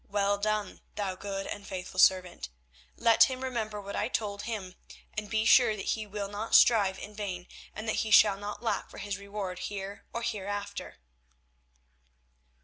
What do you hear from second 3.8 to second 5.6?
I told him, and be